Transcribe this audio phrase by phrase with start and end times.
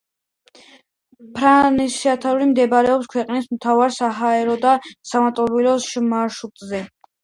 [1.35, 4.77] ფრანსისთაუნი მდებარეობს ქვეყნის მთავარ საჰაერო და
[5.15, 5.81] საავტომობილო
[6.13, 6.87] მარშრუტზე.